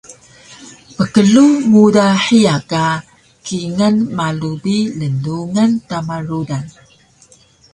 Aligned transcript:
Pklug 0.95 1.57
muda 1.73 2.05
hiya 2.25 2.55
ka 2.71 2.85
kingal 3.45 3.95
malu 4.17 4.51
bi 4.63 4.75
lnglungan 4.99 5.71
tama 5.89 6.17
rudan 6.27 6.65